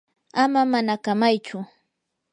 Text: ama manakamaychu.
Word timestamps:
ama 0.41 0.61
manakamaychu. 0.71 1.57